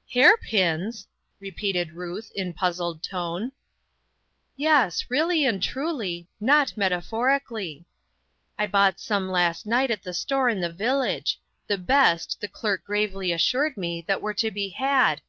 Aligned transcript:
"Hair 0.14 0.36
pins 0.36 1.08
I" 1.10 1.10
repeated 1.40 1.94
Ruth, 1.94 2.30
in 2.36 2.52
puzzled 2.54 3.02
tone. 3.02 3.50
"Yes: 4.54 5.06
really 5.10 5.44
and 5.44 5.60
truly, 5.60 6.28
not 6.38 6.74
metaphori 6.76 7.40
cally. 7.48 7.84
I 8.56 8.68
bought 8.68 9.00
some 9.00 9.28
last 9.28 9.66
night 9.66 9.90
at 9.90 10.04
the 10.04 10.14
store 10.14 10.48
in 10.48 10.60
the 10.60 10.70
village; 10.72 11.40
the 11.66 11.78
best, 11.78 12.40
the 12.40 12.46
clerk 12.46 12.84
gravely 12.84 13.32
assured 13.32 13.76
me, 13.76 14.04
that 14.06 14.22
were 14.22 14.34
to 14.34 14.52
be 14.52 14.68
had. 14.68 15.20